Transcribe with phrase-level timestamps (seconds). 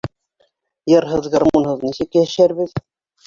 [0.91, 2.73] Йырһыҙ, гармунһыҙ нисек йәшәрбеҙ?